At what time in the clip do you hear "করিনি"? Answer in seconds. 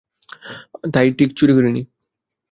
1.53-1.81